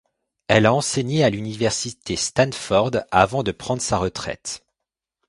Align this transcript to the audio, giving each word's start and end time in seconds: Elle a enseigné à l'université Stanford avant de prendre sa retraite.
Elle 0.47 0.65
a 0.65 0.73
enseigné 0.73 1.23
à 1.23 1.29
l'université 1.29 2.15
Stanford 2.15 3.03
avant 3.11 3.43
de 3.43 3.51
prendre 3.51 3.83
sa 3.83 3.99
retraite. 3.99 4.65